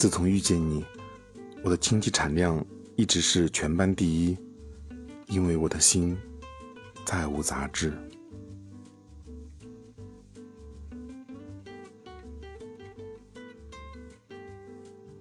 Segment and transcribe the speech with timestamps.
[0.00, 0.82] 自从遇见你
[1.62, 2.64] 我的经济产量
[2.96, 4.34] 一直是全班第一
[5.26, 6.16] 因为我的心
[7.04, 7.92] 再无杂质。